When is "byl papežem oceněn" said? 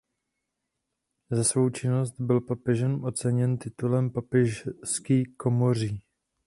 2.21-3.57